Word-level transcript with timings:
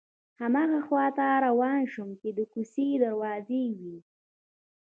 هماغه 0.41 0.79
خواته 0.87 1.27
روان 1.45 1.79
شوم 1.91 2.09
چې 2.21 2.29
د 2.37 2.39
کوڅې 2.53 2.87
دروازې 3.03 3.63
وې. 3.79 3.97